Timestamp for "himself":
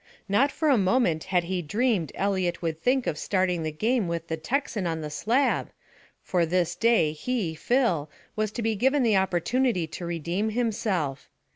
10.49-11.29